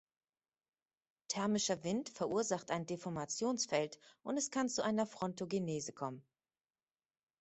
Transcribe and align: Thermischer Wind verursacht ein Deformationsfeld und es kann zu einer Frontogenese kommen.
Thermischer 1.27 1.83
Wind 1.83 2.09
verursacht 2.09 2.71
ein 2.71 2.87
Deformationsfeld 2.87 3.99
und 4.23 4.35
es 4.35 4.49
kann 4.49 4.67
zu 4.67 4.81
einer 4.83 5.05
Frontogenese 5.05 5.93
kommen. 5.93 6.23